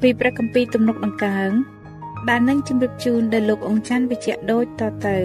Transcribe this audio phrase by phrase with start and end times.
[0.00, 1.50] ពីព្រះគម្ពីរទំនុកដង្កើង
[2.28, 5.16] ដែលនឹងជម្រាបជូនដល់លោកអង្ចាន់វិជ្ជៈដូចតទៅ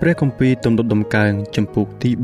[0.00, 2.22] ព្រះគម្ពីរទំនុកដំកើងចំពុកទី4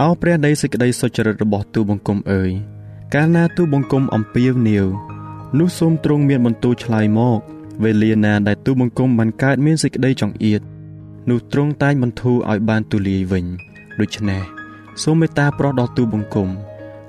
[0.00, 2.50] អោព្រះដីសេចក្តីសុចរិតរបស់ទូបង្គំអើយ
[3.14, 4.86] កាលណាទូបង្គំអំពាវនាវ
[5.58, 7.38] នោះសូមទ្រង់មានបន្ទូលឆ្លើយមក
[7.82, 10.62] វេលាណាដែលទូបង្គំបានកើតមានសេចក្តីចង្អៀត
[11.29, 13.45] នោះទ្រង់តែងបន្ធូរឲ្យបានទូលាយវិញ
[13.99, 14.41] ដូច្នេះ
[15.03, 16.49] សូមមេត្តាប្រោះដល់ទូបង្គំ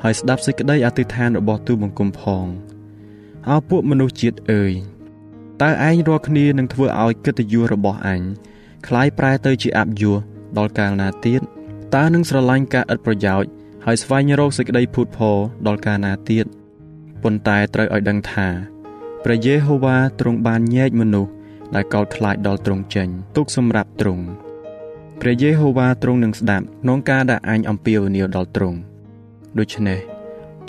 [0.02, 2.46] ហើយស្ដាប់សេចក្តីអធិដ្ឋានរបស់ទូបង្គំផង
[3.48, 4.72] អោពួកមនុស្សជាតិអើយ
[5.62, 8.20] តើឯងរាល់គ្នានឹងធ្វើឲ្យកិត្តិយសរបស់អញ
[8.86, 10.18] คล้ายប្រែទៅជាអបយស
[10.58, 11.40] ដល់កាលណាទៀត
[11.94, 13.50] តើនឹងស្រឡាញ់ការឥតប្រយោជន៍
[13.84, 16.46] ហើយស្វែងរកសេចក្តីភូតផរដល់កាលណាទៀត
[17.22, 18.48] ប៉ុន្តែត្រូវឲ្យដឹងថា
[19.24, 21.32] ព្រះយេហូវ៉ាទ្រង់បានញែកមនុស្ស
[21.75, 24.25] ដែលកោតខ្លាចដល់ទ្រង់ចេញទុកសម្រាប់ទ្រង់
[25.21, 28.77] ព្រះយេហូវ៉ាទ្រង់នឹងស្ដាប់ក្នុងការដែលអញអំពាវនាវដល់ទ្រង់
[29.59, 29.99] ដូច្នេះ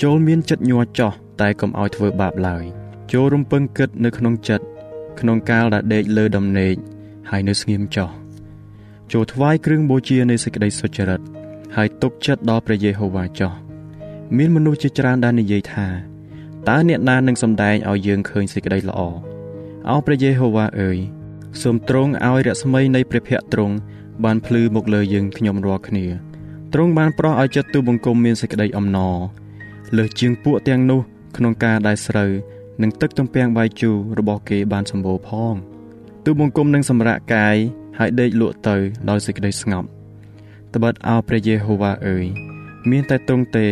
[0.02, 2.64] ចូលមានចិត្តញ័រចោះតែកុំឲ្យធ្វើបាបឡើយ
[3.12, 4.64] ចូលរំពឹងគិតនៅក្នុងចិត្ត
[5.20, 6.74] ក្នុងកាលដែលដេកលើដំណេក
[7.30, 8.10] ហើយនៅស្ងៀមចោះ
[9.12, 11.20] ចូលថ្វាយគ្រឿងបូជានៃសេចក្តីសុចរិត
[11.76, 13.52] ហើយទុកចិត្តដល់ព្រះយេហូវ៉ាចោះ
[14.36, 15.86] មានមនុស្សជាច្រើនដែលនិយាយថា
[16.68, 19.00] តើអ្នកណានឹងសម្ដែងឲ្យយើងឃើញសេចក្តីល្អ
[19.90, 20.98] អោព្រះយេហូវ៉ាអើយ
[21.62, 23.74] សូមទ្រង់ឲ្យរស្មីនៃព្រះភ័ក្ត្រទ្រង់
[24.24, 26.06] បានភ្លឺមកលើយើងខ្ញុំរាល់គ្នា
[26.72, 29.16] ទ្រង់បានប្រោះឲ្យចិត្តទូបង្គំមានសេចក្តីអំណរ
[29.96, 31.00] លើសជាងពួកទាំងនោះ
[31.36, 32.30] ក្នុងការដែលស្រូវ
[32.82, 35.54] និងទឹកទំពាំងបាយជូររបស់គេបានសម្បូរផង
[36.24, 37.56] ទូបង្គំនឹងសម្រាកកាយ
[37.98, 38.76] ហើយដេកលក់ទៅ
[39.10, 39.88] ដោយសេចក្តីស្ងប់
[40.74, 42.26] ត្បិតអោព្រះយេហូវ៉ាអើយ
[42.90, 43.66] មានតែទ្រង់ទេ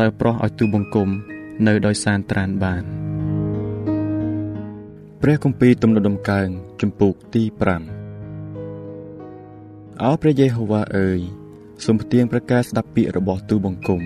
[0.00, 1.08] ដែលប្រោះឲ្យទូបង្គំ
[1.66, 2.84] នៅដោយសានត្រានបាន
[5.24, 6.48] ព្រះគម្ពីរទំនុកដំកើង
[6.82, 7.42] ចំពុកទី
[8.32, 11.20] 5អោព្រះយេហូវ៉ាអើយ
[11.84, 14.02] សូមផ្ទៀងប្រកាសស្ដាប់ពាក្យរបស់ទូបង្គំ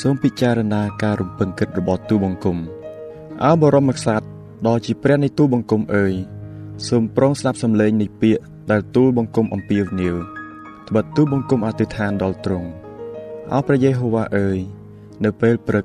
[0.00, 2.58] សូមពិចារណាការរំពឹងគិតរបស់ទូបង្គំ
[3.44, 4.26] អោបរមក្សត្រ
[4.66, 6.14] ដ៏ជាព្រះនៃទូបង្គំអើយ
[6.88, 10.16] សូមប្រងស្ដាប់សំឡេងនៃពាក្យដែលទូលបង្គំអំពាវនាវ
[10.88, 12.68] ត្បិតទូលបង្គំអធិដ្ឋានដល់ទ្រង់
[13.52, 14.58] អោព្រះយេហូវ៉ាអើយ
[15.24, 15.84] នៅពេលព្រឹក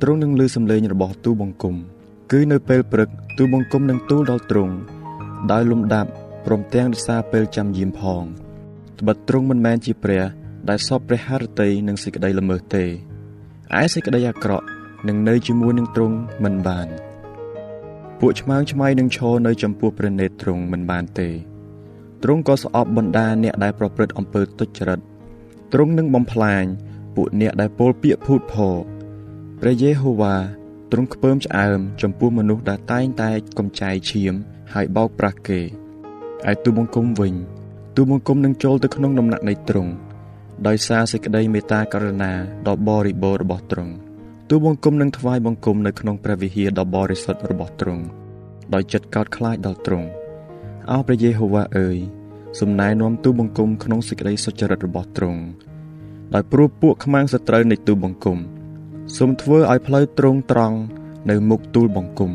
[0.00, 1.76] ទ្រង់នឹងឮសំឡេងរបស់ទូលបង្គំ
[2.32, 4.74] គឺនៅពេលព្រឹកទូលបង្គំនឹងទូលដល់ទ្រង់
[5.52, 6.10] ដោយលំដាប់
[6.46, 8.22] ព្រមទាំងរសារពេលចាំយាមផង
[8.98, 10.24] ត្បិតទ្រង់មិនមែនជាព្រះ
[10.68, 12.84] ដែលសពព្រះハរតីនឹងសេចក្តីល្មើសទេ
[13.80, 14.66] ឯសេចក្តីអាក្រក់
[15.08, 16.88] នឹងនៅជាមួយនឹងទ្រង់មិនបាន
[18.20, 21.28] ពួកឆ្មាងឆ្មៃនឹងឈរនៅចំពោះព្រះនេត្រទ្រង់មិនបានទេ
[22.22, 25.00] ទ្រង់ក៏ស្អប់បណ្ដាអ្នកដែលប្រព្រឹត្តអំពើទុច្ចរិត
[25.72, 26.64] ទ្រង់នឹងបំផ្លាញ
[27.16, 28.76] ពួកអ្នកដែលពោលពាក្យភូតផរ
[29.60, 30.36] ព្រះយេហូវ៉ា
[30.96, 34.34] ទ្រង់ខ្ពើមឆ្អើមចំពោះមនុស្សដែលតែងតែកំចាយឈាម
[34.74, 35.60] ហើយបោកប្រាស់គេ
[36.50, 37.34] ឯទូបង្គំវិញ
[37.96, 39.92] ទូបង្គំនឹងចូលទៅក្នុងដំណាក់នៃទ្រង់
[40.66, 42.32] ដោយសារសេចក្តីមេត្តាករុណា
[42.68, 43.94] ដ៏បរិបូរណ៍របស់ទ្រង់
[44.50, 48.04] ទូបង្គំនឹងថ្វាយបង្គំនៅក្នុងព្រះវិហារដ៏បរិសុទ្ធរបស់ទ្រង់
[48.74, 50.08] ដោយចិត្តកោតខ្លាចដល់ទ្រង់
[50.90, 51.98] អោព្រះយេហូវ៉ាអើយ
[52.60, 55.42] សំណែនាំទូបង្គំក្នុងសេចក្តីសុចរិតរបស់ទ្រង់
[56.34, 58.38] ដោយព្រោះពួកខ្មាំងសត្រូវនៃទូបង្គំ
[59.16, 60.78] សូមធ្វើឲ្យផ្លូវត្រង់ត្រង់
[61.30, 62.32] នៅមុខទូលបង្គំ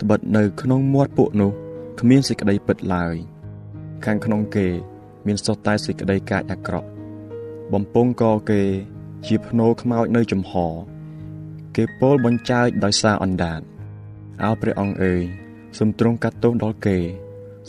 [0.00, 1.52] ត្បិតនៅក្នុងមាត់ពួកនោះ
[2.00, 3.14] គ្មានសេចក្តីពិតឡើយ
[4.04, 4.66] ខាងក្នុងគេ
[5.26, 6.88] មានសុទ្ធតែសេចក្តីកាចអាក្រក់
[7.72, 8.62] បំពង់កគេ
[9.26, 10.52] ជាភ្នោខ្មោចនៅចំហ
[11.76, 13.60] គេពោលបញ្ចើចដោយសារអណ្ដាត
[14.44, 15.22] អោព្រះអង្គអើយ
[15.78, 16.98] សូមទ្រង់កាត់ទោសដល់គេ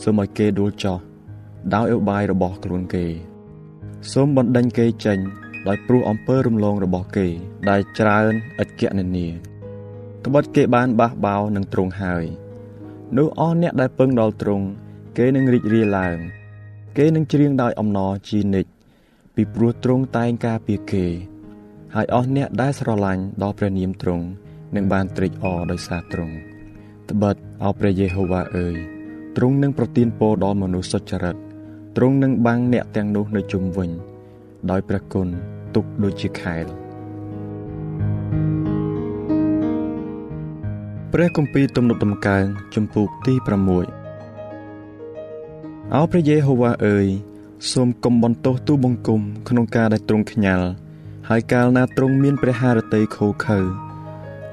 [0.01, 0.97] សូមឲ្យគេដួលចោះ
[1.73, 3.05] ដោយឧបាយរបស់ខ្លួនគេ
[4.11, 5.19] សូមបណ្ដេញគេចេញ
[5.67, 7.27] ដោយព្រោះអំពើរំលងរបស់គេ
[7.69, 8.31] ដែលច្រើន
[8.63, 9.27] ឥតគណនា
[10.25, 12.25] ក្បត់គេបានបះបោនឹងទ្រង់ហើយ
[13.17, 14.65] នោះអស់អ្នកដែលពឹងដល់ទ្រង់
[15.17, 16.17] គេនឹងរីករាយឡើង
[16.97, 18.71] គេនឹងច្រៀងដោយអំណរជានិច្ច
[19.35, 21.05] ពីព្រោះទ្រង់តែងការពារគេ
[21.95, 24.25] ហើយអស់អ្នកដែលស្រឡាញ់ដល់ព្រះនាមទ្រង់
[24.75, 26.35] នឹងបានត្រេកអរដោយសារទ្រង់
[27.09, 28.75] ត្បិតអោព្រះយេហូវ៉ាអើយ
[29.37, 31.35] ទ្រង់នឹងប្រទានពរដល់មនុស្សសុចរិត
[31.97, 33.89] ទ្រង់នឹងបាំងអ្នកទាំងនោះនៅជុំវិញ
[34.71, 35.29] ដោយព្រះគុណ
[35.75, 36.65] ទុកដូចជាខែល
[41.11, 43.47] ព្រះគម្ពីរទំនុកដំកើងជំពូកទី6
[45.95, 47.07] អោព្រះយេហូវ៉ាអើយ
[47.71, 50.67] សូមកុំបន្ទោសទូបង្គំក្នុងការដែលទ្រង់ខ្ញាល់
[51.29, 53.59] ហើយកាលណាទ្រង់មានព្រះハរតីខូខើ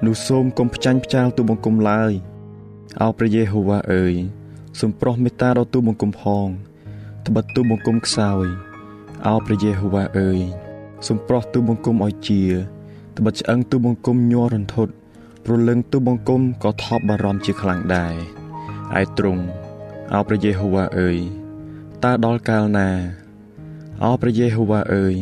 [0.05, 2.13] នោះសូមកុំផ្ចាញ់ផ្ចាលទូបង្គំឡើយ
[3.03, 4.15] អោព្រះយេហូវ៉ាអើយ
[4.81, 6.47] សូមប្រោះមេត្តាដល់ទូបង្គំផង
[7.27, 8.47] ត្បិតទូបង្គំខ្សោយ
[9.27, 10.41] អោព្រះយេហូវ៉ាអើយ
[11.07, 12.43] សូមប្រោះទូបង្គំឲ្យជា
[13.17, 14.93] ត្បិតឆ្អឹងទូបង្គំញ័ររន្ធត់
[15.45, 18.15] ព្រលឹងទូបង្គំក៏ថប់បារម្ភជាខ្លាំងដែរ
[19.01, 19.43] ឯទ្រង់
[20.13, 21.19] អោព្រះយេហូវ៉ាអើយ
[22.05, 22.91] តើដល់កាលណា
[24.05, 25.15] អោព្រះយេហូវ៉ាអើយ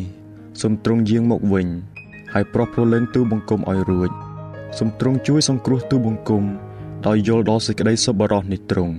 [0.61, 1.67] សូមទ្រង់យាងមកវិញ
[2.32, 4.11] ហើយប្រោះព្រលឹងទូបង្គំឲ្យរួច
[4.78, 6.44] សូមទ្រង់ជួយសង្គ្រោះទូបង្គំ
[7.06, 8.96] ដោយយល់ដល់សេចក្តីសប្បុរសនៃទ្រង់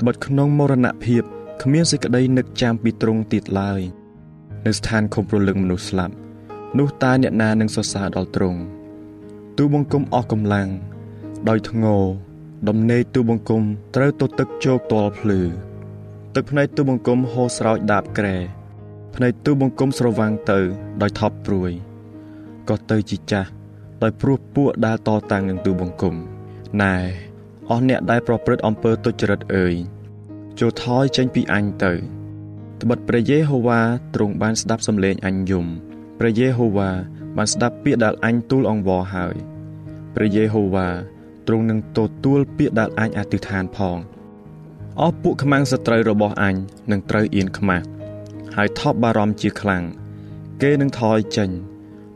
[0.00, 1.22] ត្បិតក្នុងមរណភាព
[1.62, 3.82] គ្មានសេចក្តីនឹកចាំពីទ្រង់ទៀតឡើយ
[4.66, 6.14] នៅស្ថានខំប្រលឹងមនុស្សស្លាប់
[6.78, 8.60] នោះតើអ្នកណានឹងសរសើរដល់ទ្រង់
[9.58, 10.68] ទូបង្គំអស់កម្លាំង
[11.48, 11.96] ដោយធ្ងោ
[12.68, 13.62] ដំណេកទូបង្គំ
[13.94, 15.40] ត្រូវទៅទឹកជោកតលភ្លឺ
[16.34, 18.36] ទឹកភ្នែកទូបង្គំហូរស្រោចដាបក្រែ
[19.14, 20.58] ភ្នែកទូបង្គំស្រវាំងទៅ
[21.02, 21.70] ដោយថប់ព្រួយ
[22.68, 23.50] ក៏ទៅជាចាស់
[24.02, 26.14] ដោយព្រោះពួកដែលតតាំងនឹងទូបង្គំ
[26.82, 26.96] ណែ
[27.70, 29.74] អស់អ្នកដែលប្រព្រឹត្តអំពើទុច្ចរិតអើយ
[30.60, 31.92] ចូលថយចេញពីអញទៅ
[32.84, 33.80] ត្បិតព្រះយេហូវ៉ា
[34.14, 35.66] ទ្រង់បានស្ដាប់សំឡេងអញយំ
[36.18, 36.90] ព្រះយេហូវ៉ា
[37.36, 39.34] បានស្ដាប់ពាក្យដែលអញទូលអង្វរហើយ
[40.14, 40.88] ព្រះយេហូវ៉ា
[41.46, 43.98] ទ្រង់នឹងទទួលពាក្យដែលអញអធិដ្ឋានផង
[45.00, 46.54] អស់ពួកខ្មាំងសត្រូវរបស់អញ
[46.90, 47.84] នឹងត្រូវអៀនខ្មាស់
[48.56, 49.84] ហើយថប់បារម្ភជាខ្លាំង
[50.62, 51.50] គេនឹងថយចេញ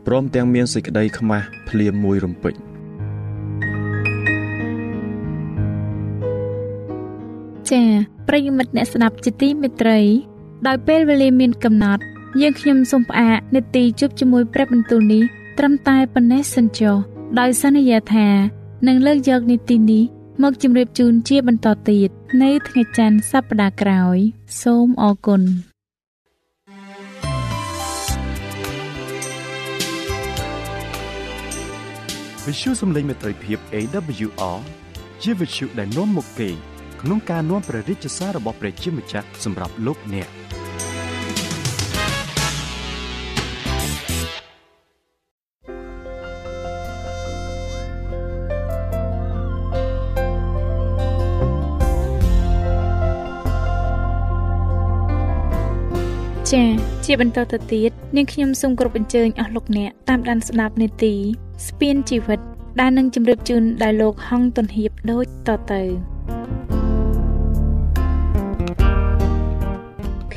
[0.05, 2.53] ព្រមទាំងមានសេចក្តីខ្មាស់ភ្លាមមួយរំពេច
[7.69, 7.85] ចា៎
[8.27, 9.99] ប្រិយមិត្តអ្នកស្ដាប់ជាទីមេត្រី
[10.67, 12.01] ដោយពេលវេលាមានកំណត់
[12.41, 15.23] យើងខ្ញុំសូមផ្អាកនេតិជប់ជាមួយព្រះបន្ទូលនេះ
[15.57, 16.95] ត្រឹមតែប៉ុណ្ណេះសិនចុះ
[17.39, 18.27] ដោយសន្យាថា
[18.87, 20.03] នឹងលើកយកនីតិនេះ
[20.43, 22.09] មកជម្រាបជូនជាបន្តទៀត
[22.43, 24.17] នៅថ្ងៃច័ន្ទសប្តាហ៍ក្រោយ
[24.61, 25.41] សូមអរគុណ
[32.45, 34.57] វិទ្យុសំឡេងមេត្រីភាព AWR
[35.21, 36.49] ជាវិទ្យុដែលនាំមុខគេ
[37.01, 40.29] ក្នុងការនាំព្រះរាជសាររបស់ព្រះជាម្ចាស់សម្រាប់លោកអ្នក
[56.51, 56.69] ចា៎
[57.05, 61.13] ជាបន្តទៅទៀតនាងខ្ញុំសូមគោរពអញ្ជើញអស់លោកអ្នកតាមដានស្ដាប់នេតិ
[61.67, 62.39] ស្ពានជីវិត
[62.79, 65.83] ដែលនឹងជម្រាបជូនដោយលោកហងទុនហៀបដូចតទៅ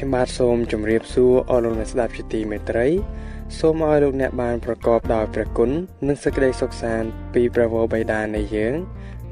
[0.03, 2.89] ខ្ញុំបាទសូមជម្រាបសួរអស់លោកអ្នកស្ដាប់ជាទីមេត្រី
[3.59, 5.71] សូមឲ្យលោកអ្នកបានប្រកបដោយព្រះគុណ
[6.07, 8.75] និងសេចក្តីសុខសាន្តពីព្រះវរបិតានៃយើង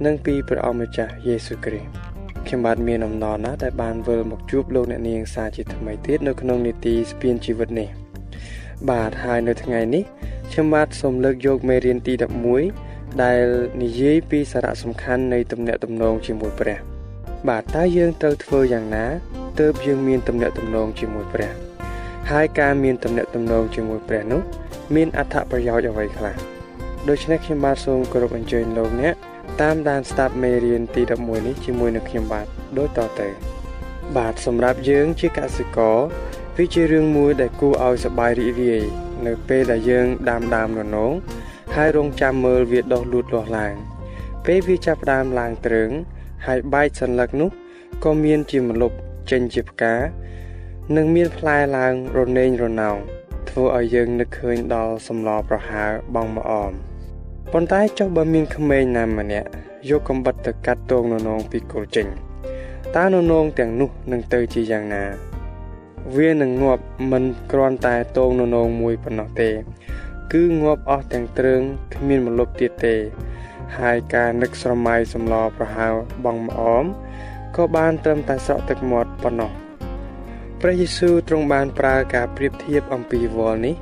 [0.04, 1.90] និងពីព្រះអម្ចាស់យេស៊ូវគ្រីស្ទ
[2.46, 7.88] ខ្ញុំបាទមានអំណរណាស់ដែលបានវិលមកជួបលោកអ្នកនាងសាជាថ្មីទៀតនៅក្នុងនីតិស្ពានជីវិតនេះ
[8.90, 10.04] បាទហើយនៅថ្ងៃនេះ
[10.50, 12.14] ខ្ញុំបាទសូមលើកយកមេរៀនទី
[12.66, 13.44] 11ដែល
[13.82, 16.78] និយាយពីសារៈសំខាន់នៃទំនាក់ទំនងជាមួយព្រះ
[17.48, 19.06] បាទតើយើងត្រូវធ្វើយ៉ាងណា
[19.58, 21.52] ទើបយើងមានទំនាក់ទំនងជាមួយព្រះ
[22.30, 24.40] ហើយការមានទំនាក់ទំនងជាមួយព្រះនោះ
[24.94, 26.36] មានអត្ថប្រយោជន៍អ្វីខ្លះ
[27.08, 29.14] ដូច្នេះខ្ញុំបាទសូមគោរពអញ្ជើញលោកអ្នក
[29.62, 32.46] តាមដានស្ដាប់មេរៀនទី11នេះជាមួយនឹងខ្ញុំបាទ
[32.78, 33.28] ដូចតទៅ
[34.16, 35.98] បាទសម្រាប់យើងជាកសិករ
[36.56, 38.84] វាជារឿងមួយដែលគួរឲ្យសប្បាយរីករាយ
[39.26, 41.12] នៅពេលដែលយើងដាំដើមននង
[41.76, 43.74] ហើយរងចាំមើលវាដុះលូតលាស់ឡើង
[44.46, 45.90] ពេលវាចាប់ផ្ដើមឡើងទ្រើង
[46.46, 47.50] ហើយបែកសន្លឹកនោះ
[48.04, 48.96] ក៏មានជាម្លប់
[49.30, 49.94] ចេញជាផ្កា
[50.96, 52.96] និងមានផ្លែឡើងរនេងរណោង
[53.48, 56.72] ធ្វើឲ្យយើងនឹកឃើញដល់សម្លប្រហើរបងម្អម
[57.52, 59.48] ប៉ុន្តែចុះបើមានក្មេងណាម្នាក់
[59.90, 62.06] យកកំបិតទៅកាត់ទងននងពីគល់ចេញ
[62.96, 65.04] តើននងទាំងនោះនឹងទៅជាយ៉ាងណា
[66.16, 69.50] វានឹងងាប់មិនគ្រាន់តែតងននងមួយប៉ុណ្ណោះទេ
[70.32, 71.62] គឺងាប់អស់ទាំងទ្រើង
[71.94, 72.96] គ្មានមលប់ទៀតទេ
[73.78, 75.88] ហើយការនឹកស្រមៃសម្លប្រហើ
[76.24, 76.84] បងម្អម
[77.56, 79.50] ក៏បានត្រឹមតែស្រក់ទឹកមាត់ប៉ុណ្ណោះ
[80.60, 83.76] ព្រះយេស៊ូវទ្រង់បានប្រើការប្រៀបធៀបអំពីវល់នេះ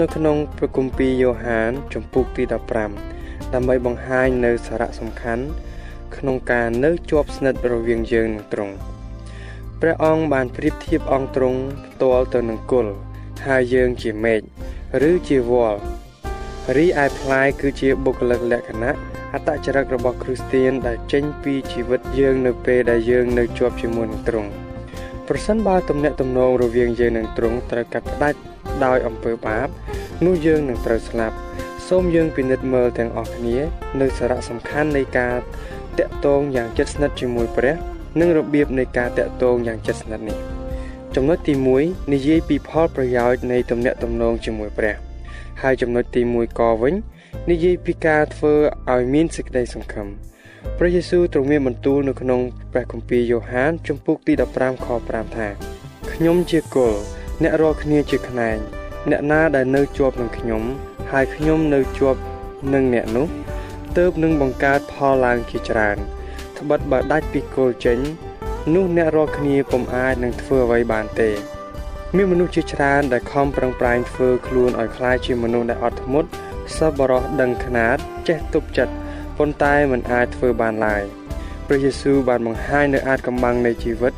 [0.00, 2.42] នៅក្នុងព្រះគម្ពីរយ៉ូហានជំពូកទី
[2.98, 5.44] 15ដើម្បីបង្ហាញនៅសារៈសំខាន់
[6.16, 8.74] ក្នុងការនៅជាប់ស្និទ្ធរវាងយើងនិងទ្រង់
[9.80, 12.86] ព្រះអង្គបានប្រៀបធៀបអង្គទ្រង់ផ្ទាល់ទៅនឹងគុល
[13.46, 14.40] ហើយយើងជាមេឃ
[15.08, 15.78] ឬជាវល់
[16.76, 24.50] រីឯផ្លែគឺជាបុគ្គលិកលក្ខណៈ អត្តចរិតរបស់គ្រីស្ទានដែលចេញពីជីវិតយើងនៅពេលដែលយើងនៅជាប់ជាមួយនឹងទ្រង់
[25.28, 28.38] ប្រសិនបើទំនាក់ទំនងរវាងយើងនិងទ្រង់ត្រូវកាត់ផ្ដាច់
[28.84, 29.68] ដោយអំពើបាប
[30.24, 31.36] នោះយើងនឹងត្រូវស្លាប់
[31.88, 33.56] សូមយើងពិនិត្យមើលទាំងអស់គ្នា
[34.00, 35.36] នៅសារៈសំខាន់នៃការ
[35.98, 37.74] តាក់ទងយ៉ាងជិតស្និទ្ធជាមួយព្រះ
[38.20, 40.38] និងរបៀបនៃការតាក់ទងយ៉ាងជិតស្និទ្ធនេះ
[41.14, 44.96] ចំណុចទី1និយាយពីផលប្រយោជន៍នៃទំនាក់ទំនងជាមួយព្រះ
[45.62, 46.94] ហើយចំណុចទី1កវិញ
[47.49, 48.53] និយាយពីការធ្វើ
[48.93, 50.07] ឲ្យមានសេចក្តីសង្ឃឹម
[50.77, 55.47] ព្រះយេស៊ូវទ្រង់មានបន្ទូលនៅក្នុងព្រះគម្ពីរយ៉ូហានជំពូកទី15ខ5ថា
[56.11, 56.99] ខ្ញុំជាគល់
[57.43, 58.57] អ្នករាល់គ្នាជាខ្នែង
[59.09, 60.63] អ្នកណាដែលនៅជាប់នឹងខ្ញុំ
[61.11, 62.19] ហើយខ្ញុំនៅជាប់
[62.73, 63.27] នឹងអ្នកនោះ
[63.97, 65.97] ទើបនឹងបង្កើតផលឡើងជាច្រើន
[66.57, 67.99] ត្បិតបើដាច់ពីគល់ចេញ
[68.73, 71.29] នោះអ្នករាល់គ្នាពុំអាចនឹងធ្វើអ្វីបានទេ
[72.15, 76.29] មានមនុស្សជាច្រើនដែលខំប្រឹងប្រែងធ្វើខ្លួនឲ្យคล้ายជាមនុស្សដែលអត់ធ្មត់
[76.78, 77.96] សប្បុរសដឹងខ្នាត
[78.28, 78.92] ចេះទប់ចិត្ត
[79.38, 81.02] ប៉ុន្តែមិនអាចធ្វើបានឡើយ
[81.66, 84.12] ព្រះយេស៊ូវបានបង្ហាញនៅអាចកំបាំងនៃជីវិត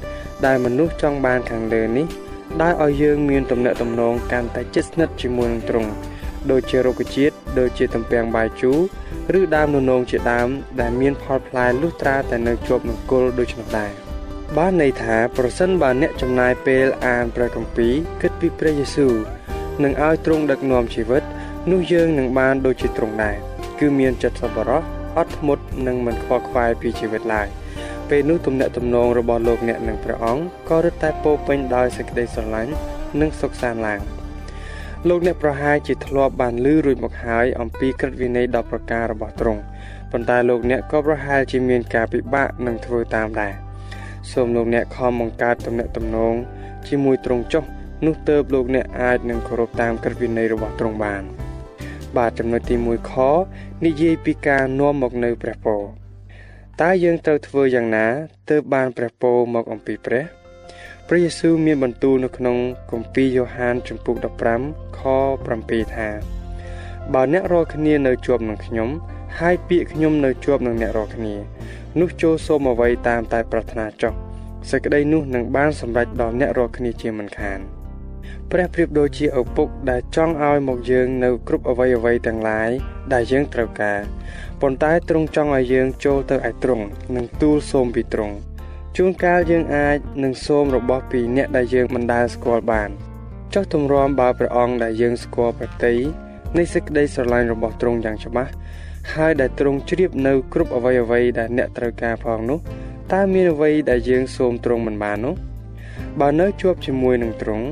[0.47, 2.07] ដែលមនុស្សចង់បានខាងលើនេះ
[2.63, 5.91] ដែលឲ្យយើងមានទំនាក់ទំនងកាន់តែជិតស្និទ្ធជាមួយនឹងទ្រង់
[6.51, 8.73] ដូចជារុក្ខជាតិដូចជាទំពាំងបាយជូ
[9.33, 10.49] រឬដើមននោងជាដើម
[10.81, 13.93] ដែលមានផលផ្លែលុះត្រាតែនៅជាប់នឹងគល់ដូច្នោះដែរ
[14.57, 19.15] បានន័យថាប្រសិនបើអ្នកចំណាយពេលអានព្រះគម្ពីរគិតពីព្រះយេស៊ូវ
[19.83, 21.23] នឹងឲ្យទ្រង់ដឹកនាំជីវិត
[21.73, 23.37] នោះយើងនឹងបានដូចជាទ្រង់ដែរ
[23.79, 24.83] គឺមានចិត្តសប្បុរស
[25.17, 27.49] អត់ធ្មត់និងមិនខ្វល់ខ្វាយពីជីវិតឡើយ
[28.09, 32.73] ពេលនោះទំនាក់ទំនងរបស់លោកអ្នកនឹងព្រះអង្គក៏រឹតតែពោពេញដោយសេចក្តីស្រឡាញ់
[33.21, 34.01] និងសុខសាន្តឡើង
[35.09, 39.61] លោកអ្នកប្រហែលជាធ្លាប់បានឮរួចមកហើយអំពីក្រឹតវិន័យ10ប្រការរបស់ទ្រង់
[40.11, 43.55] ប៉ុន្តែលោកអ្នកក៏ប្រហែលជាមានការពិបាកនឹងធ្វើតាមដែរ
[44.33, 46.35] សូមលោកអ្នកខំបង្កើតទំនាក់ទំនង
[46.89, 47.65] ជាមួយទ្រង់ចុះ
[48.07, 51.25] នោះទើបលោកអ្នកអាចនឹងគោរពតាមក្រឹតវិន័យរបស់ទ្រង់បាន។
[52.17, 53.13] បាទចំណុចទី1ខ
[53.85, 55.83] និយាយពីការនាំមកនៅព្រះពរ
[56.81, 58.07] តើយើងត្រូវធ្វើយ៉ាងណា
[58.51, 60.25] ទើបបានព្រះពរមកអំពីព្រះ
[61.09, 62.57] ព្រះយេស៊ូវមានបន្ទូលនៅក្នុង
[62.91, 64.17] គម្ពីរយ៉ូហានជំពូក
[64.59, 65.01] 15ខ
[65.47, 66.09] 7ថា
[67.15, 68.89] បើអ្នករាល់គ្នានៅជាប់នឹងខ្ញុំ
[69.39, 71.35] ហើយពាក្យខ្ញុំនៅជាប់នឹងអ្នករាល់គ្នា
[72.01, 74.13] នោះចូលសូមអ្វីតាមតែប្រាថ្នាចុះ
[74.71, 77.61] សេចក្តីនោះនឹងបានសម្រេចដល់អ្នករាល់គ្នាជាមិនខាន។
[78.53, 82.71] ព្រះប្រៀបដូចជាឪពុកដែលចង់ឲ្យមកយើងនៅគ្រប់អ្វីអ្វីទាំងឡាយ
[83.13, 84.01] ដែលយើងត្រូវការ
[84.61, 86.85] ប៉ុន្តែទ្រង់ចង់ឲ្យយើងចូលទៅឯទ្រង់
[87.15, 88.35] និងទូលសូមពីទ្រង់
[88.97, 92.91] ជួនកាលយើងអាចនឹងសូមរបស់ពីអ្នកដែលយើងមិនដែលស្គាល់បាន
[93.55, 95.95] ចុះទម្រាំបើព្រះអង្គដែលយើងស្គាល់ប្រតិ
[96.57, 98.53] នៃសេចក្តីស្រឡាញ់របស់ទ្រង់យ៉ាងច្បាស់
[99.15, 102.59] ហើយដែលទ្រង់ជ្រាបនៅគ្រប់អ្វីអ្វីដែលអ្នកត្រូវការផងនោះ
[103.13, 105.35] តើមានអ្វីដែលយើងសូមទ្រង់មិនបាននោះ
[106.21, 107.67] បើនៅជាប់ជាមួយនឹងទ្រង់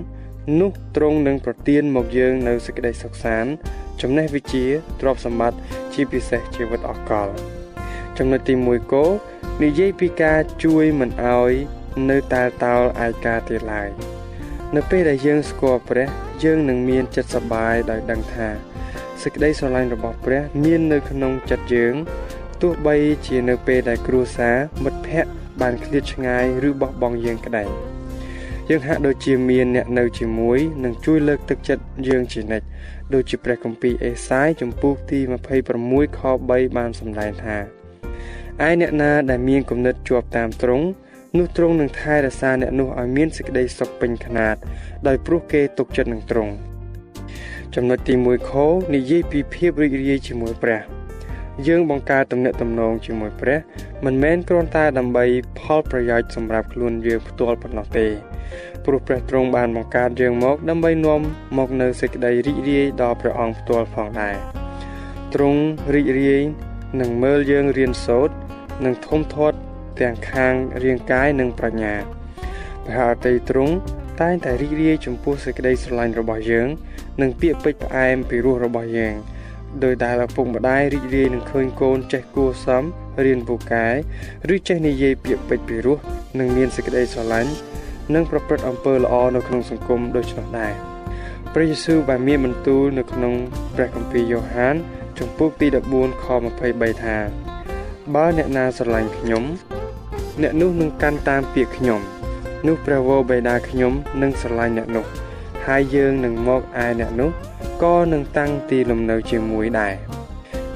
[0.60, 3.50] នោះទ្រង់នឹងប្រទានមកយើងនៅសេចក្តីសុខសាន្ត
[4.02, 4.64] ចំណេះវិជ្ជា
[5.00, 5.58] ទ្រព្យសម្បត្តិ
[5.94, 7.28] ជាពិសេសជីវិតអកល
[8.18, 9.06] ចំណុចទី1គោ
[9.62, 11.52] និយាយពីការជួយមិនអោយ
[12.10, 13.88] នៅតែតោលឯកាទៀតឡើយ
[14.76, 16.08] នៅពេលដែលយើងស្គាល់ព្រះ
[16.42, 18.48] យើងនឹងមានចិត្តសប្បាយដោយដឹងថា
[19.22, 21.94] សេចក្តីស្រឡាញ់របស់ព្រះ មាននៅក្នុងចិត្តយើង
[22.62, 22.96] ទោះបី
[23.26, 25.30] ជានៅពេលដែលគ្រួសារមិត្តភ័ក្តិ
[25.60, 27.91] បានឃ្លាតឆ្ងាយឬបោះបង់យើងក្តី
[28.72, 32.66] យើងហាក់ដូចជាមានអ្នកនៅជាមួយនិងជួយលើកទឹកចិត្តយើងជានិច្ច
[33.14, 35.18] ដូចជាព្រះគម្ពីរអេសាយជំពូកទី
[35.68, 37.56] 26ខ3បានសម្ដែងថា
[38.66, 40.86] ឯអ្នកណាដែលមានគំនិតជាប់តាមទ្រង់
[41.38, 44.56] នោះទ្រង់នឹងថែរក្សាអ្នកនោះឲ្យមានសេចក្តីសុខពេញខ្នាត
[45.06, 46.52] ដោយព្រោះគេទុកចិត្តនឹងទ្រង់
[47.74, 48.52] ចំណុចទី1ខ
[48.94, 51.01] និយាយពីភាពរីករាយជាមួយព្រះ
[51.66, 53.58] យើងបង្កើតទំនាក់ទំនងជាមួយព្រះ
[54.04, 55.24] មិនមែនគ្រាន់តែដើម្បី
[55.58, 58.06] ផលប្រយោជន៍សម្រាប់ខ្លួនយើងផ្ទាល់ប៉ុណ្ណោះទេ
[58.84, 61.20] ព្រោះព្រះទ្រង់បានបង្កើតយើងមក ដើម្បីនាំ
[61.58, 64.36] មកនៅសេចក្តីរីករាយដល់ព្រះអង្គផ្ទាល់ផងដែរ
[65.34, 65.60] ទ្រង់
[65.94, 66.42] រីករាយ
[67.00, 68.34] នឹងមើលយើងរៀនសូត្រ
[68.84, 69.58] និងធំធាត់
[70.00, 71.94] ទាំងខាងរាងកាយនិងប្រាជ្ញា
[72.86, 73.74] ព្រះអតីតទ្រង់
[74.20, 76.68] តែងតែរីករាយចំពោះសេចក្តីស្រឡាញ់របស់យើង
[77.20, 79.14] និងពាក្យពេចន៍ផ្អែមពីរសរបស់យើង
[79.84, 82.84] ដោយដែលឪពុកម្ដាយរីករាយនឹងឃើញកូនចេះគួសម
[83.24, 83.86] រៀនពូកែ
[84.54, 85.98] ឬចេះនិយាយពាក្យពេចន៍ពីរស
[86.38, 87.52] និងមានសេចក្តីស្រឡាញ់
[88.14, 90.72] និងប្រព្រឹត្តអំពើល្អនៅក្នុងសង្គមដូច្នោះដែរ
[91.54, 93.34] ព្រះយេស៊ូវបានមានបន្ទូលនៅក្នុង
[93.74, 94.74] ព្រះគម្ពីរយ៉ូហាន
[95.18, 96.26] ចំពុកទី14ខ
[96.64, 97.16] 23ថា
[98.14, 99.44] បើអ្នកណាស្រឡាញ់ខ្ញុំ
[100.42, 102.00] អ្នកនោះនឹងកាន់តាមពាក្យខ្ញុំ
[102.66, 105.06] នោះព្រះវរបិតាខ្ញុំនឹងស្រឡាញ់អ្នកនោះ
[105.66, 107.30] ហើយយើងនឹងមកឯអ្នកនោះ
[107.82, 109.94] ក៏នឹងតាំងទីលំនៅជាមួយដែរ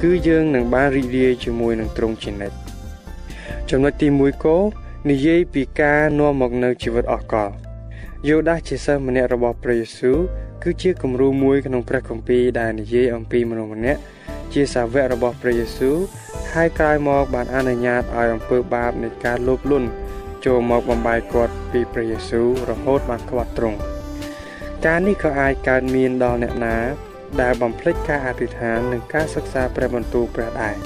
[0.03, 2.57] គឺយើងនឹងបានរីករាយជាមួយនឹងទ្រង់ជានិច្ច
[3.71, 4.57] ចំណុចទី1កោ
[5.11, 7.51] និយាយពីការនាំមកនៅជីវិតអស់កល
[8.29, 10.19] យូដាសជាសិស្សម្នាក់របស់ព្រះយេស៊ូវ
[10.63, 14.01] គឺជាគំរូមួយក្នុងព្រះគម្ពីរដែលនិយាយអំពីមនុស្សម្នាក់
[14.53, 15.97] ជាសាវករបស់ព្រះយេស៊ូវ
[16.53, 19.89] ហើយក្រោយមកបានអនុញ្ញាតឲ្យអំពើបាបនៃការលោភលន់
[20.45, 23.79] ចូលមកបំបាយគាត់ពីព្រះយេស៊ូវរហូតបានខ្វាត់ទ្រង់
[24.85, 26.77] ការនេះក៏អាចកើតមានដល់អ្នកណា
[27.41, 30.77] ដែលបំភ្លេចការអធិដ្ឋាននិងការសិក្សាព្រះបន្ទូលព្រះដែរ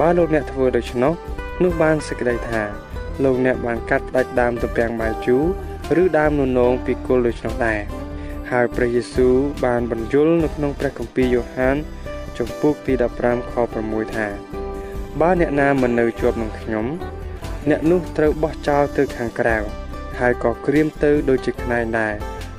[0.00, 1.12] បើលោកអ្នកធ្វើដូច្នោះ
[1.62, 2.62] នោះបានសេចក្តីថា
[3.24, 7.80] លោកអ្នកបានកាត់ផ្ដាច់ដើមទំពាំងបាយជូរឬដើមននងពីគល់ដូច្នោះដែរ
[8.50, 11.76] ហើយព្រះយេស៊ូវបានបញ្យល់នៅក្នុងព្រះគម្ពីរយ៉ូហាន
[12.38, 12.92] ជំពូកទី
[13.22, 13.54] 15ខ
[13.84, 14.26] 6ថា
[15.20, 16.86] បើអ្នកណាមិននៅជាប់នឹងខ្ញុំ
[17.70, 19.56] អ្នកនោះត្រូវបោះចោលទៅខាងក្រៅ
[20.18, 22.14] ហើយក៏ក្រៀមទៅដូចជាខ្នែងដែរ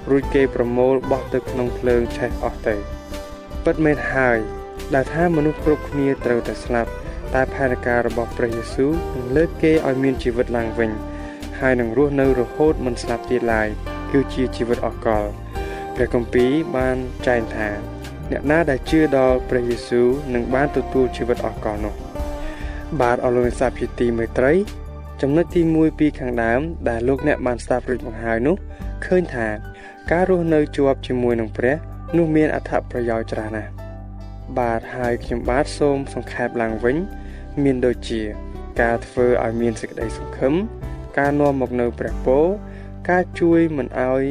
[0.10, 2.76] រួចគេប្រមូលបោះទៅក្នុងភ្លើងឆេះអស់ទៅ
[3.66, 4.38] ពិតមែនហើយ
[4.96, 6.92] ដែលថាមនុស្សគ្រប់គ្នាត្រូវតែស្លាប់
[7.34, 10.92] តែផែនការរបស់ព្រះយេស៊ូវនឹងលើកគេឲ្យមានជីវិតឡើងវិញ
[11.60, 13.68] ហើយនឹងរស់នៅរហូតមិនស្លាប់ទៀតឡើយ
[14.12, 15.26] គឺជាជីវិតអកល
[15.96, 17.70] ព្រះគម្ពីរបានចែងថា
[18.32, 21.94] អ្នកណាដែលជឿដល់ព្រះយេស៊ូវនឹងបានទទួលជីវិតអកលនោះ
[23.02, 24.54] បាទអរលោកសាភិទីមេត្រី
[25.22, 28.56] ចំណុចទី1ពីខាងដើមដែលលោកអ្នកបានស្ដាប់រួចមកហើយនោះ
[29.06, 29.48] ឃើញថា
[30.12, 31.76] ការរស់នៅជាប់ជាមួយនឹងព្រះ
[32.18, 33.72] នោះមានអត្ថប្រយោជន៍ច្រើនណាស់
[34.58, 36.98] បាទហើយខ្ញុំបាទសូមសង្ខេបឡើងវិញ
[37.64, 38.22] មានដូចជា
[38.82, 40.54] ការធ្វើឲ្យមានសេចក្តីសង្ឃឹម
[41.18, 42.46] ការនាំមកនៅព្រះពរ
[43.10, 44.24] ការជួយមិនឲ្យ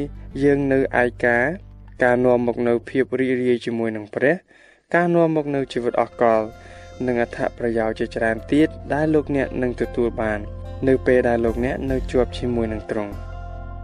[0.43, 1.39] យើងនៅឯកា
[2.03, 4.33] ការនាំមកនៅភាពរីករាយជាមួយនឹងព្រះ
[4.95, 6.41] ការនាំមកនៅជីវិតអកល
[7.07, 10.39] និងអត្ថប្រយោជន៍ជាច្រើនទៀតដែលលោកអ្នកនឹងទទួលបាន
[10.87, 13.32] នៅពេលដែលលោកអ្នកនៅជាប់ជាមួយនឹងទ្រង់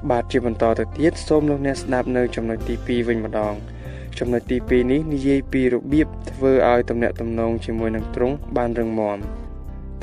[0.09, 3.53] បាទជាបន្តទៅទៀតសូមលោកអ្នកស្ដាប់នៅចំណុចទី2វិញម្ដង
[4.19, 9.17] ចំណុចទី2នេះនិយាយពីរបៀបធ្វើឲ្យទំនាក់ទំនងជាមួយនឹងទ្រង់បានរឹងមាំ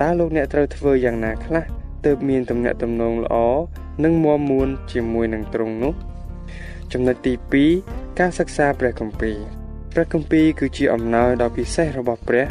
[0.00, 1.64] តើលោកអ្នកត្រូវធ្វើយ៉ាងណាខ្លះ
[2.04, 3.36] ទើបមានទំនាក់ទំនងល្អ
[4.04, 5.94] និងមាំមួនជាមួយនឹងទ្រង់នោះ
[6.92, 7.32] ចំណុចទី
[7.76, 9.36] 2ការសិក្សាព្រះគម្ពីរ
[9.92, 12.46] ព្រះគម្ពីរគឺជាអំណោយដ៏ពិសេសរបស់ព្រះ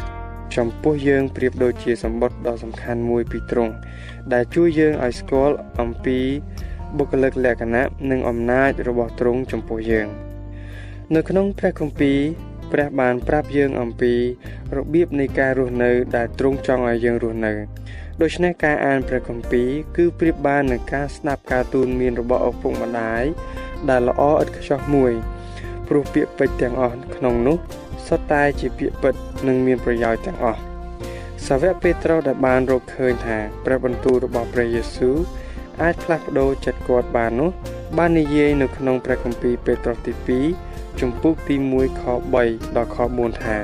[0.56, 3.72] ចំពោះយើងប្រៀបដូចជាសម្បត្តិដ៏សំខាន់មួយពីទ្រង់
[4.32, 6.18] ដែលជួយយើងឲ្យស្គាល់អំពី
[6.98, 10.08] បុគ្គលិកលក្ខណៈនិងអំណាចរបស់ទ្រង់ចំពោះយើង
[11.14, 12.18] នៅក្នុងព្រះគម្ពីរ
[12.72, 14.12] ព្រះបានប្រាប់យើងអំពី
[14.76, 17.52] របៀបនៃការរស់នៅដែលទ្រង់ចង់ឲ្យយើងរស់នៅ
[18.22, 23.22] ដូច្នេះការអានព្រះគម្ពីរគឺប្រៀបបាននឹងការស្ដាប់ការទូន្មានរបស់ឪពុកម្ដាយ
[23.88, 25.12] ដែលល្អឥតខ្ចោះមួយ
[25.88, 27.56] ព្រោះពាក្យពេចន៍ទាំងអស់ក្នុងនោះ
[28.06, 29.14] សុទ្ធតែជាពាក្យពិត
[29.48, 30.60] និងមានប្រយោជន៍ទាំងអស់
[31.46, 35.16] សាវកពេត្រុសដែលបានរកឃើញថាព្រះបន្ទូលរបស់ព្រះយេស៊ូវ
[35.82, 37.50] អាចផ្លាស់ប្ដូរចិត្តគាត់បាននោះ
[37.98, 40.12] បាននិយាយនៅក្នុងព្រះគម្ពីរពេត្រុសទី
[40.54, 42.02] 2ជំពូកទី1ខ
[42.36, 43.58] 3ដល់ខ4ថា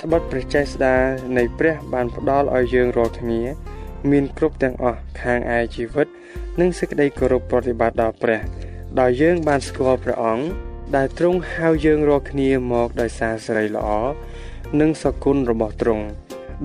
[0.00, 0.96] ត្បិតព្រះចេស្តា
[1.36, 3.40] នៃព្រះបានផ្ដល់ឲ្យយើងរាល់គ្នា
[4.10, 6.06] មានគ្រប់ទាំងអស់ខាងឯជីវិត
[6.60, 8.40] និងសេចក្តីគោរពប្រតិបត្តិដល់ព្រះ
[9.00, 10.44] ដោយយើងបានស្គាល់ព្រះអង្គ
[10.96, 13.88] ដែលទ្រង់ហៅយើងរាល់គ្នាមកដោយសារសេរីល្អ
[14.80, 16.04] និងសគុណរបស់ទ្រង់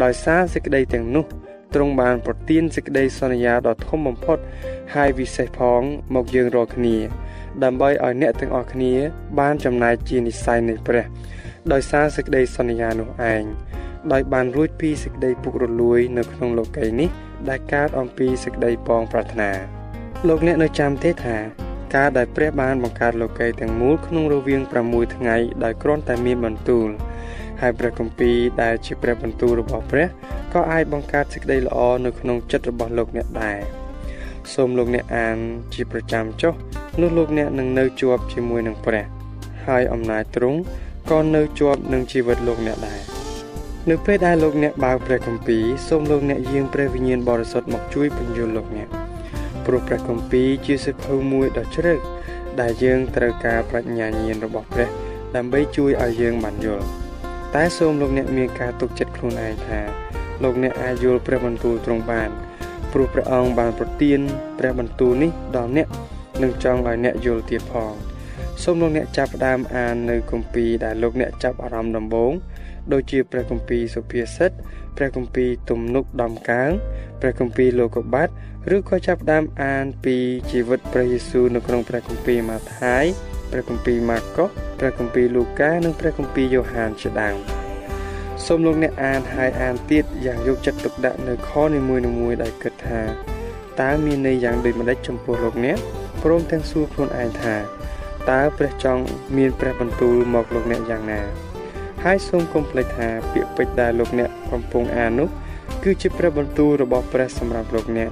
[0.04, 1.26] ដោយសារសេចក្តីទាំងនោះ
[1.75, 4.38] ទ្រង់បានប្រទានសេចក្តីសន្យាដ៏ធំបំផុត
[4.95, 5.81] ហើយវិសេសផង
[6.15, 6.97] មកយើងរាល់គ្នា
[7.63, 8.93] ដើម្បីឲ្យអ្នកទាំងអស់គ្នា
[9.39, 11.05] បានចំណាយជានិស័យនៃព្រះ
[11.71, 13.43] ដោយសារសេចក្តីសន្យានោះឯង
[14.13, 17.09] ដោយបានរួចពីសេចក្តីពុករលួយ នៅក្នុងលោកីនេះ
[17.49, 19.49] ដែលកើតអំពីសេចក្តីប៉ងប្រាថ្នា
[20.27, 21.38] លោកអ្នកនៅចាំទេថា
[21.95, 26.89] ការដែលព្រះបានបង្កើតលោកីទាំងមូលក្នុងរវាង6ថ្ងៃដោយគ្រាន់តែមានបន្ទូល
[27.61, 30.07] ហើយព្រះគម្ពីរដែលជាព្រះបន្ទូលរបស់ព្រះ
[30.53, 33.59] ក៏អាចបង្កើតសេចក្តីល្អនៅក្នុងចិត្តរបស់លោកអ្នកដែរ
[34.53, 35.38] សូមលោកអ្នកអាន
[35.73, 36.53] ជាប្រចាំចុះ
[37.01, 39.05] នោះលោកអ្នកនឹងនៅជាប់ជាមួយនឹងព្រះ
[39.67, 40.59] ហើយអំណាចទ្រង់
[41.11, 43.01] ក៏នៅជាប់នឹងជីវិតលោកអ្នកដែរ
[43.89, 48.88] នៅពេលដែលលោកអ្នកបើកព្រះគម្ពីរសូមលោកអ្នកយាងព្រះវិញ្ញាណបរិសុទ្ធមកជួយពន្យល់លោកអ្នក
[49.65, 51.93] ព្រោះព្រះគម្ពីរជាសៀវភៅមួយដ៏ជ្រៅ
[52.61, 54.89] ដែលយើងត្រូវការប្រាជ្ញាញាណរបស់ព្រះ
[55.35, 56.85] ដើម្បីជួយឲ្យយើងបានយល់
[57.56, 59.80] តែសូមលោកអ្នកមានការទុកចិត្តខ្លួនឯងថា
[60.44, 62.30] លោកអ្នកអាចយល់ព្រះបន្ទូលទ្រង់បាន
[62.91, 64.20] ព្រោះព្រះអង្គបានប្រទាន
[64.60, 65.88] ព្រះបន្ទូលនេះដល់អ្នក
[66.44, 67.94] និងចង់ឲ្យអ្នកយល់ទៀតផង
[68.63, 72.32] សូមលោកអ្នកចាប់ផ្ដើមអាននៅគម្ពីរដែលលោកអ្នកចាប់អារម្មណ៍ដំបូង
[72.91, 74.52] ដូចជាព្រះគម្ពីរសុភាសិត
[74.98, 76.72] ព្រះគម្ពីរទំនុកដំកើង
[77.22, 78.30] ព្រះគម្ពីរលោកុបាត
[78.76, 80.15] ឬក៏ចាប់ផ្ដើមអានពី
[80.52, 83.06] ជីវិតព្រះយេស៊ូវនៅក្នុងព្រះគម្ពីរម៉ាថាយ
[83.56, 87.38] ព្រះគម្ពីរម៉ាកុសព្រះគម្ពីរលូកានិងព្រះគម្ពីរយ៉ូហានជាដើម
[88.46, 93.02] សូមលោកអ្នកអានហើយអានទៀតយ៉ាងយកចិត្តទុកដាក់នៅខនីមួយៗដោយគិតថា
[93.82, 95.78] តើមានន័យយ៉ាងដូចម្តេចចំពោះលោកអ្នក
[96.24, 97.56] ព្រមទាំងសួរខ្លួនឯងថា
[98.32, 99.04] តើព្រះចង់
[99.38, 101.22] មានព្រះបន្ទូលមកលោកអ្នកយ៉ាងណា
[102.04, 105.30] ហើយសូមកុំភ្លេចថាពាក្យពេចន៍ដែលលោកអ្នកកំពុងអាននោះ
[105.84, 108.12] គឺជាព្រះបន្ទូលរបស់ព្រះសម្រាប់លោកអ្នក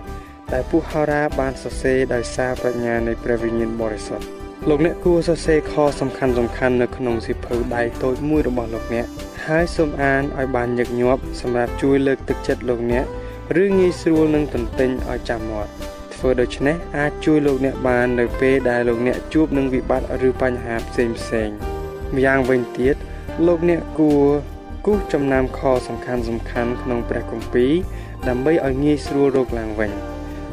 [0.54, 9.06] ដែលពុហោរាបានសរសេរដោយសារប្រាជ្ញានៃព្រះវិញ្ញាណបរិសុទ្ធ លោកអ្នកគួរសរសេរខសំខាន់សំខាន់នៅក្នុងសៀវភៅដៃតូចមួយរបស់លោកអ្នក
[9.46, 13.06] ហើយសូមអានឲ្យបានញឹកញាប់សម្រាប់ជួយលើកទឹកចិត្តលោកអ្នក
[13.62, 15.70] ឬងាយស្រួលនឹងទន្ទិញឲ្យចាំមាត់
[16.14, 21.50] ធ្វើដូច្នេះអាចជួយលោកអ្នកបាននៅពេលដែលលោកអ្នកជួបនឹងវិបត្តិឬបញ្ហាផ្សេងផ្សេង
[22.16, 22.96] ម្យ៉ាងវិញទៀត
[23.48, 24.26] លោកអ្នកគួរ
[24.86, 27.72] គូសចំណាំខសំខាន់សំខាន់ក្នុងព្រះគម្ពីរ
[28.28, 29.92] ដើម្បីឲ្យងាយស្រួលរកឡើងវិញ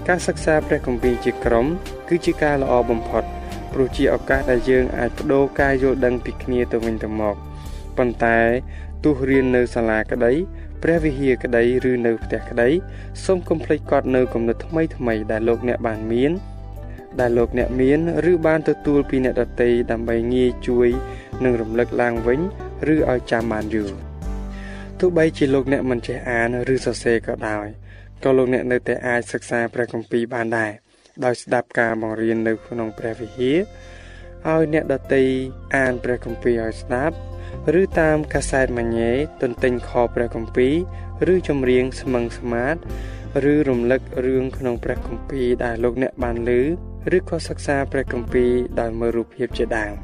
[0.09, 1.67] ការសិក្សាព្រះគម្ពីរជាក្រុម
[2.09, 3.25] គឺជាការល្អបំផុត
[3.73, 7.37] ព្រោះជាឱកាសដែលយើងអាចបដូរការយល់ដឹងពីគ្នាទៅវិញទៅមក
[7.97, 8.39] ប៉ុន្តែ
[9.05, 10.33] ទោះរៀននៅសាលាក្តី
[10.83, 12.69] ព្រះវិហារក្តីឬនៅផ្ទះក្តី
[13.25, 16.33] សូមកុំភ្លេចកត់នៅគំនិតថ្មីថ្មីដែលលោកអ្នកបានមាន
[17.21, 20.89] ដែលលោកអ្នកមានឬបានទទួលពីអ្នកដទៃដើម្បីងាយជួយ
[21.45, 22.41] និងរំលឹកឡើងវិញ
[22.93, 23.91] ឬឲ្យចាំបានយូរ
[25.01, 27.67] ទោះបីជាលោកអ្នកមិនចេះអានឬសរសេរក៏ដោយ
[28.25, 30.73] ក៏លោកអ្នកនៅតែអាចសិក្សាព្រះគម្ពីរបានដែរ
[31.25, 33.59] ដោយស្ដាប់ការបង្រៀននៅក្នុងព្រះវិហារ
[34.49, 35.25] ឲ្យអ្នកដតី
[35.77, 37.17] អានព្រះគម្ពីរឲ្យស្ដាប់
[37.81, 40.75] ឬតាមកាសែតមញ៉េទន្ទិញខព្រះគម្ពីរ
[41.35, 42.77] ឬចម្រៀងស្មឹងស្មាត
[43.53, 46.51] ឬរំលឹករឿងក្នុងព្រះគម្ពីរដែលលោកអ្នកបានឮ
[47.17, 49.95] ឬក៏សិក្សាព្រះគម្ពីរដោយមើលរូបភាពជាដើម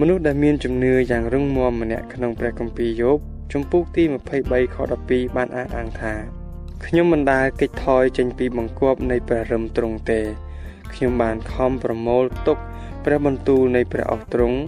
[0.00, 3.18] មនុស្សដែលមានជំនឿយ៉ាងរឹងមាំម្នាក់ក្នុងព្រះគម្ពីរយោប
[3.52, 4.02] ជំពូកទី
[4.38, 6.14] 23ខ12បានអះអាងថា
[6.86, 10.20] ខ្ញុំមិនដែលគេចថយចេញពីបង្គាប់នៃព្រះរឹមទ្រង់ទេ
[10.94, 12.58] ខ្ញុំបានខំប្រមូលទុក
[13.04, 14.58] ព្រះបន្ទូលនៃព្រះអស់ទ្រង់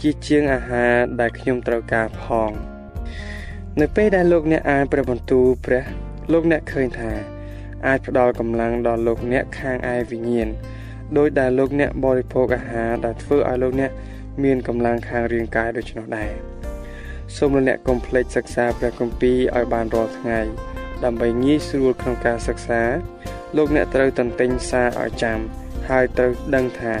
[0.00, 2.50] ជាជាងអាហារដែលខ្ញុំត្រូវការផង
[3.80, 5.84] នៅពេលដែលលោកអ្នកអានព្រះបន្ទូលព្រះ
[6.32, 7.12] លោកអ្នកឃើញថា
[7.86, 10.48] អាចផ្ដល់កម្លាំងដល់លោកអ្នកខាងឯវិញ្ញាណ
[11.16, 13.90] ដោយដែលលោកអ្នកបរិភោគអាហារដែលធ្វើឲ្យលោកអ្នក
[14.44, 16.30] មានកម្លាំងខាងរាងកាយដូច្នោះដែរ
[17.36, 20.40] សូមលោកអ្នកកុំភ្លេចសិក្សាព្រះគម្ពីរឲ្យបានរាល់ថ្ងៃ
[21.04, 22.82] ដើម្បីងាយស្រួលក្នុងការសិក្សា
[23.56, 25.38] លោកអ្នកត្រូវតន្ទិញសារឲ្យចាំ
[25.88, 26.92] ហើយត្រូវដឹងថា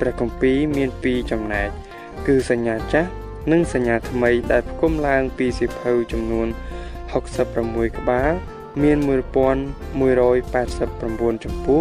[0.00, 1.68] ព្រះគម្ពីរមានពីរចំណែក
[2.26, 3.08] គឺសញ្ញាចាស់
[3.52, 6.48] និងសញ្ញាថ្មីដែលផ្គុំឡើងពីសិភៅចំនួន
[7.22, 8.32] 66ក្បាល
[8.82, 11.80] មាន1189ចំពោះ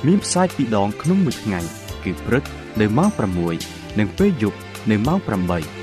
[0.08, 1.60] មានផ្សាយពីរដងក្នុងមួយថ្ងៃ
[2.04, 2.44] គឺព្រឹក
[2.82, 3.10] នៅម៉ោង
[3.54, 4.58] 6និងពេលយប់
[4.92, 5.83] នៅម៉ោង8